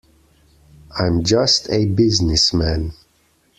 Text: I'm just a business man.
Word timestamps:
I'm 0.97 1.23
just 1.23 1.69
a 1.69 1.85
business 1.85 2.55
man. 2.55 2.93